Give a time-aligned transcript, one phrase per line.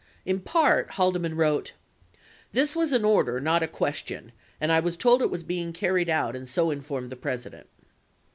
[0.25, 1.73] In part, Haldeman wrote:
[2.53, 6.35] this was an order, not a question, and I was told it was being carried out
[6.35, 7.67] and so informed the P[ resident].